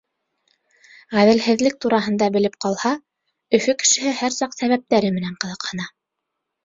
[1.17, 2.95] Ғәҙелһеҙлек тураһында белеп ҡалһа,
[3.59, 5.87] Өфө кешеһе һәр саҡ сәбәптәре менән ҡыҙыҡһына.